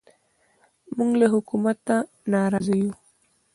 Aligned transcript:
موږ 0.97 1.11
له 1.21 1.27
حکومته 1.33 1.95
نارازه 2.31 2.73
یو 2.81 2.91